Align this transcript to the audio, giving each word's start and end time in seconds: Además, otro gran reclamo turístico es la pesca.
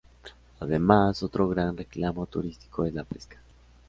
Además, 0.59 1.21
otro 1.21 1.47
gran 1.47 1.77
reclamo 1.77 2.25
turístico 2.25 2.85
es 2.87 2.93
la 2.95 3.03
pesca. 3.03 3.39